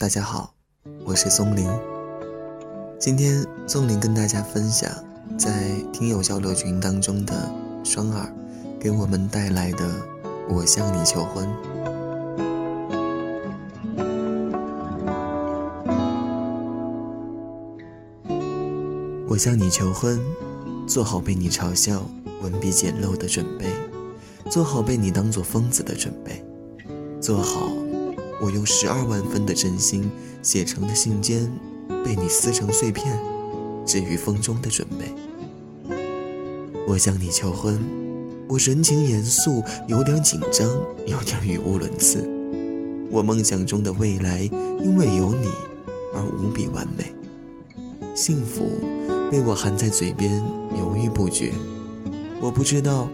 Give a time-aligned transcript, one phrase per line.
[0.00, 0.54] 大家好，
[1.04, 1.68] 我是松林。
[3.00, 4.88] 今天松林跟大家分享，
[5.36, 8.32] 在听友交流群当中的双耳
[8.78, 9.84] 给我们带来的
[10.48, 11.44] 《我向你求婚》。
[19.26, 20.16] 我向你求婚，
[20.86, 22.08] 做好被你嘲笑
[22.40, 23.66] 文笔简陋的准备，
[24.48, 26.44] 做好被你当作疯子的准备，
[27.20, 27.72] 做好。
[28.40, 30.10] 我用十二万分的真心
[30.42, 31.48] 写成的信笺，
[32.04, 33.18] 被你撕成碎片，
[33.84, 35.12] 置于风中的准备。
[36.86, 37.78] 我向你求婚，
[38.48, 40.68] 我神情严肃，有点紧张，
[41.06, 42.28] 有点语无伦次。
[43.10, 44.42] 我梦想中的未来，
[44.82, 45.48] 因为有你
[46.14, 47.12] 而无比完美。
[48.14, 48.70] 幸福
[49.30, 50.42] 被我含在嘴边，
[50.78, 51.52] 犹豫不决。
[52.40, 53.08] 我不知道，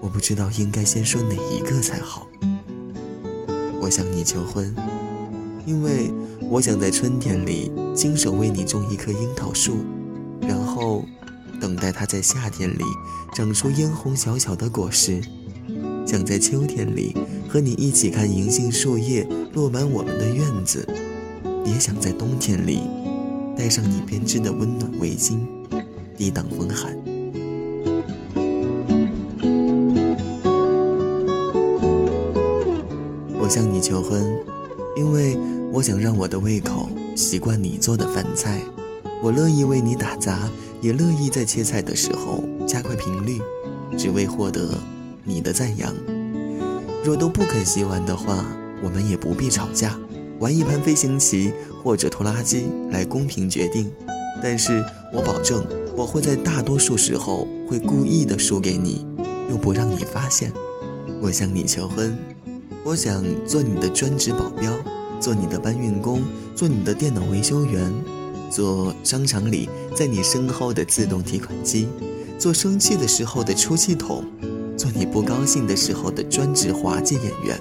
[0.00, 2.26] 我不知道应该先说哪一个才好。
[3.80, 4.74] 我向你求婚，
[5.64, 6.10] 因为
[6.50, 9.78] 我想在春天里亲手为你种一棵樱桃树，
[10.42, 11.04] 然后
[11.60, 12.84] 等待它在夏天里
[13.34, 15.20] 长出嫣红小小的果实。
[16.06, 17.14] 想在秋天里
[17.48, 20.86] 和你一起看银杏树叶落满我们的院子，
[21.64, 22.80] 也想在冬天里
[23.56, 25.38] 戴上你编织的温暖围巾，
[26.16, 26.96] 抵挡风寒。
[33.48, 34.36] 向你求婚，
[34.96, 35.38] 因为
[35.72, 38.60] 我想让我的胃口习惯你做的饭菜。
[39.22, 40.48] 我乐意为你打杂，
[40.80, 43.40] 也乐意在切菜的时候加快频率，
[43.96, 44.78] 只为获得
[45.24, 45.92] 你的赞扬。
[47.04, 48.44] 若都不肯洗碗的话，
[48.82, 49.98] 我们也不必吵架，
[50.38, 53.90] 玩一盘飞行棋或者拖拉机来公平决定。
[54.40, 55.64] 但是我保证，
[55.96, 59.04] 我会在大多数时候会故意的输给你，
[59.50, 60.52] 又不让你发现。
[61.20, 62.16] 我向你求婚。
[62.84, 64.72] 我想做你的专职保镖，
[65.20, 66.22] 做你的搬运工，
[66.54, 67.92] 做你的电脑维修员，
[68.50, 71.86] 做商场里在你身后的自动提款机，
[72.38, 74.24] 做生气的时候的出气筒，
[74.76, 77.60] 做你不高兴的时候的专职滑稽演员。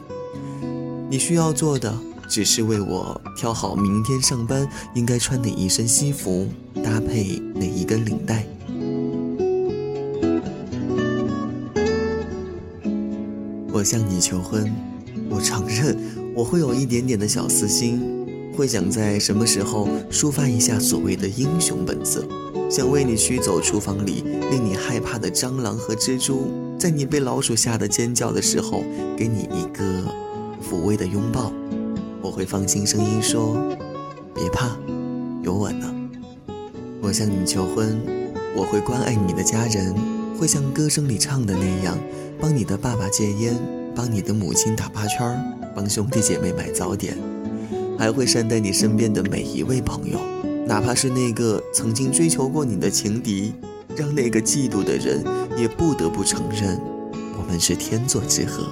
[1.09, 1.93] 你需要做的
[2.29, 6.47] 只是为我挑好明天上班应该穿哪一身西服，
[6.83, 8.45] 搭配哪一根领带。
[13.73, 14.73] 我向你求婚。
[15.37, 15.95] 我承认，
[16.33, 18.01] 我会有一点点的小私心，
[18.57, 22.25] 会想在什么时候抒发一下所谓的英雄本色，
[22.71, 26.47] 想为你驱走厨房里令你害怕的蟑螂和蜘蛛，
[26.79, 28.83] 在你被老鼠吓得尖叫的时候，
[29.15, 30.11] 给你一个
[30.67, 31.53] 抚慰的拥抱。
[32.23, 33.55] 我会放轻声音说
[34.33, 34.75] ：“别怕，
[35.43, 35.93] 有我呢。”
[36.99, 38.01] 我向你求婚，
[38.55, 39.93] 我会关爱你的家人，
[40.39, 41.95] 会像歌声里唱的那样，
[42.41, 43.55] 帮你的爸爸戒烟。
[43.97, 45.43] 帮你的母亲打八圈儿，
[45.75, 47.17] 帮兄弟姐妹买早点，
[47.97, 50.19] 还会善待你身边的每一位朋友，
[50.67, 53.55] 哪怕是那个曾经追求过你的情敌，
[53.95, 55.23] 让那个嫉妒的人
[55.57, 56.79] 也不得不承认，
[57.39, 58.71] 我们是天作之合。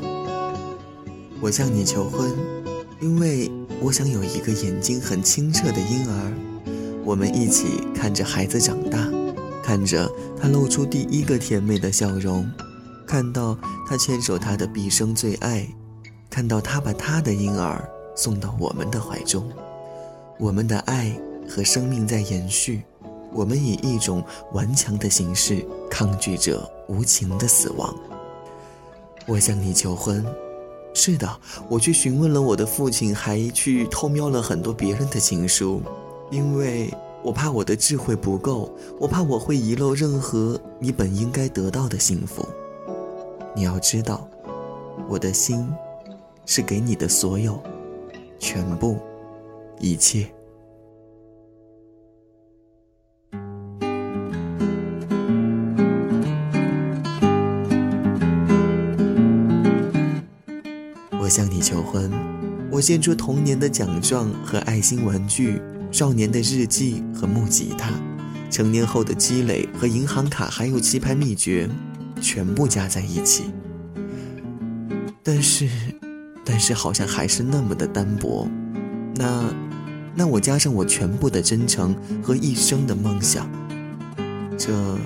[1.41, 2.31] 我向你求婚，
[3.01, 3.49] 因为
[3.81, 6.31] 我想有一个眼睛很清澈的婴儿，
[7.03, 9.09] 我们一起看着孩子长大，
[9.63, 10.07] 看着
[10.39, 12.47] 他露出第一个甜美的笑容。
[13.05, 13.57] 看到
[13.88, 15.67] 他牵手他的毕生最爱，
[16.29, 19.47] 看到他把他的婴儿送到我们的怀中，
[20.39, 21.16] 我们的爱
[21.47, 22.83] 和生命在延续，
[23.31, 24.23] 我们以一种
[24.53, 27.93] 顽强的形式抗拒着无情的死亡。
[29.27, 30.25] 我向你求婚，
[30.93, 31.39] 是的，
[31.69, 35.81] 我去询问了我的父亲，还去偷瞄了很多别人的情书，
[36.31, 36.93] 因为
[37.23, 42.45] 我怕我的智慧不够，我怕我会遗漏任何你本应该得到的幸福。
[43.55, 44.27] 你要知道，
[45.07, 45.66] 我的心
[46.45, 47.57] 是给你的所有，
[48.38, 48.99] 全部，
[49.79, 50.27] 一切。
[61.17, 62.11] 我向你求婚，
[62.69, 65.61] 我献出童年的奖状和爱心玩具，
[65.91, 67.90] 少年的日记和木吉他，
[68.52, 71.69] 成年后的积累和银行卡，还有棋牌秘诀。
[72.22, 73.52] 全部加在一起，
[75.22, 75.70] 但是，
[76.44, 78.47] 但是好像还是那么的单薄。
[79.16, 79.44] 那，
[80.16, 83.50] 那我加上我全部的真诚和一生的梦想，
[84.58, 84.97] 这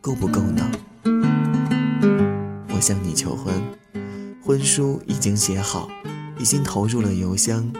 [0.00, 0.70] 够不够呢？
[2.74, 3.54] 我向你求婚，
[4.42, 5.88] 婚书已经写好，
[6.38, 7.72] 已经投入了邮箱，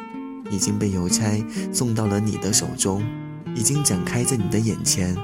[0.50, 3.04] 已经被邮差送到了你的手中，
[3.54, 5.16] 已经展开在你的眼前。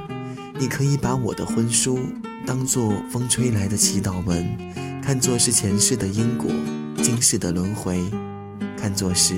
[0.58, 2.00] 你可以把我的婚书。
[2.48, 4.42] 当做风吹来的祈祷文，
[5.02, 6.50] 看作是前世的因果，
[7.02, 8.02] 今世的轮回，
[8.74, 9.34] 看作是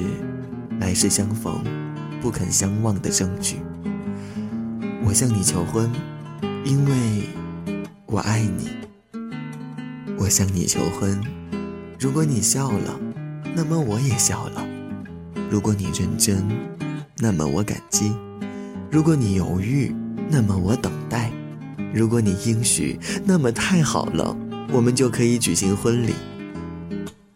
[0.79, 1.61] 来世相逢，
[2.21, 3.57] 不肯相忘的证据。
[5.05, 5.91] 我向你求婚，
[6.65, 7.25] 因为
[8.07, 8.71] 我爱你。
[10.17, 11.21] 我向你求婚，
[11.99, 12.97] 如果你笑了，
[13.57, 14.65] 那么我也笑了；
[15.51, 16.49] 如果你认真，
[17.19, 18.13] 那么我感激；
[18.89, 19.93] 如果你犹豫，
[20.29, 21.30] 那么我等待；
[21.93, 24.37] 如果你应许，那么太好了，
[24.73, 26.15] 我们就可以举行婚礼。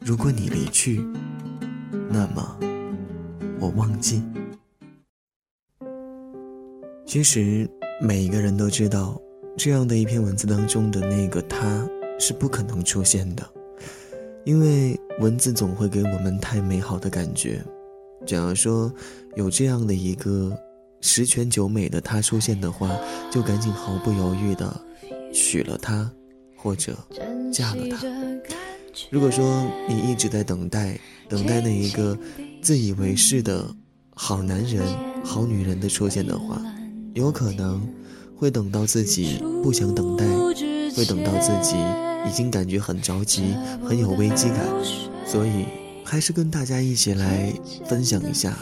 [0.00, 1.04] 如果你离去，
[2.08, 2.58] 那么
[3.58, 4.22] 我忘记。
[7.06, 7.68] 其实
[8.00, 9.20] 每一个人都知道，
[9.56, 13.44] 这样的一篇文字当中的那个他是不可能出现的，
[14.44, 17.62] 因为文字总会给我们太美好的感觉。
[18.26, 18.92] 假如说
[19.36, 20.56] 有这样的一个
[21.06, 22.90] 十全九美的他出现的话，
[23.30, 24.74] 就赶紧毫不犹豫的
[25.34, 26.10] 娶了她，
[26.56, 26.96] 或者
[27.52, 28.06] 嫁了他。
[29.10, 30.98] 如果说你一直在等待，
[31.28, 32.18] 等待那一个
[32.62, 33.70] 自以为是的
[34.14, 34.82] 好男人、
[35.22, 36.58] 好女人的出现的话，
[37.12, 37.86] 有可能
[38.34, 40.24] 会等到自己不想等待，
[40.96, 41.76] 会等到自己
[42.26, 43.54] 已经感觉很着急、
[43.86, 44.58] 很有危机感。
[45.26, 45.66] 所以，
[46.02, 47.52] 还是跟大家一起来
[47.84, 48.56] 分享一下，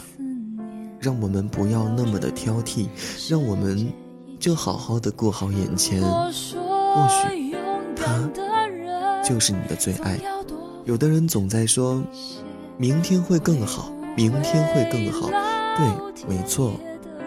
[1.03, 2.87] 让我们不要那么的挑剔，
[3.29, 3.91] 让我们
[4.39, 6.01] 就好好的过好眼前。
[6.01, 7.53] 或许
[7.93, 8.29] 他。
[9.25, 10.19] 就是你的最爱。
[10.83, 12.03] 有的人总在说，
[12.77, 15.29] 明天会更好，明天会更好。
[15.77, 16.73] 对，没错，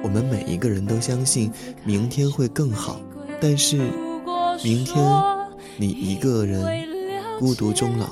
[0.03, 1.51] 我们每一个人都相信
[1.85, 3.01] 明天会更好。
[3.41, 3.79] 但是，
[4.63, 4.97] 明天
[5.79, 6.87] 你一个人
[7.39, 8.09] 孤独终老，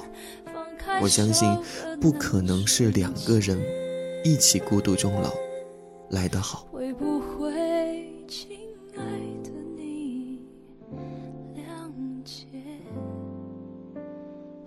[1.03, 1.55] 我相信
[2.01, 3.59] 不可能是两个人
[4.25, 5.31] 一起孤独终老
[6.15, 6.69] 来得好。
[6.71, 7.53] 会不会，
[8.29, 8.57] 亲
[8.97, 9.03] 爱
[9.43, 10.41] 的你
[11.57, 11.91] 谅
[12.25, 12.47] 解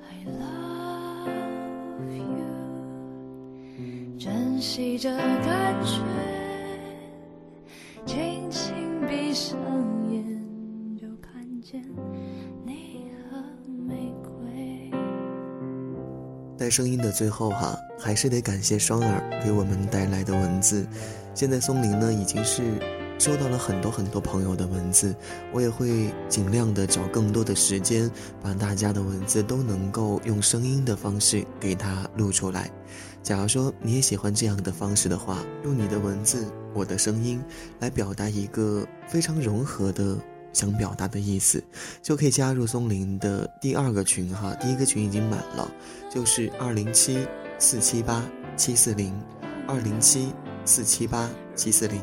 [0.04, 1.32] ？I love
[2.14, 2.44] you，
[4.20, 6.04] 珍惜这感觉，
[8.06, 9.58] 轻轻闭上
[10.12, 10.22] 眼，
[11.00, 11.82] 就看见
[12.66, 13.42] 你和
[13.88, 14.92] 玫瑰。
[16.58, 20.86] 在声音的最后哈，还是得感谢双耳给我们带来的文字。
[21.38, 22.64] 现在松林呢，已经是
[23.20, 25.16] 收到了很多很多朋友的文字，
[25.54, 28.10] 我也会尽量的找更多的时间，
[28.42, 32.72] 把大家的文字都能够用声音的方式给它录出来。
[33.22, 37.40] 假如说你也喜欢这样的方式的话，用你的文字、我的声音
[37.78, 40.18] 来表达一个非常融合的
[40.54, 41.64] 想表达的意思，
[42.02, 44.56] 就可以加入松林的第二个群哈。
[44.56, 45.72] 第一个群已经满了，
[46.10, 47.28] 就是二零七
[47.60, 49.14] 四七八七四零，
[49.68, 50.34] 二零七
[50.68, 52.00] 四七八七四零，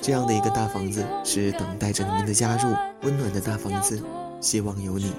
[0.00, 4.02] 这样的一个大房子是等待着您的加入，温暖的大房子，
[4.40, 5.12] 希望有你。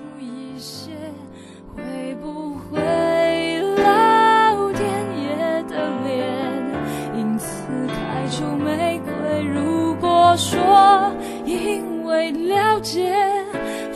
[10.38, 11.12] 说，
[11.44, 13.14] 因为了解，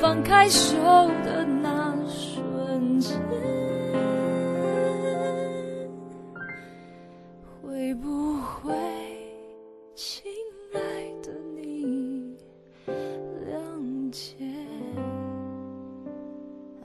[0.01, 0.75] 放开手
[1.23, 1.42] 的
[14.13, 14.35] 切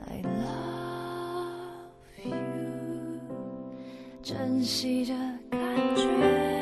[0.06, 1.92] ？I love
[2.24, 2.32] you，
[4.22, 5.12] 珍惜这
[5.50, 5.60] 感
[5.94, 6.57] 觉。